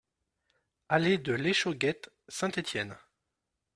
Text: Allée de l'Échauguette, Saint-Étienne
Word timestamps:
Allée 0.89 1.19
de 1.19 1.31
l'Échauguette, 1.31 2.11
Saint-Étienne 2.27 2.97